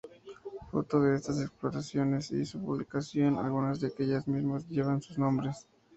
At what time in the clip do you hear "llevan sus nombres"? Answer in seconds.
4.67-5.67